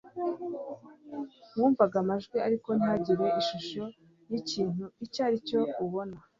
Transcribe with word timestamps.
mwumvaga 1.55 1.95
amajwi 2.03 2.37
ariko 2.47 2.69
ntihagire 2.77 3.25
ishusho 3.41 3.81
y 4.29 4.33
ikintu 4.41 4.83
icyo 5.05 5.19
ari 5.27 5.37
cyo 5.47 5.59
ubona 5.83 6.17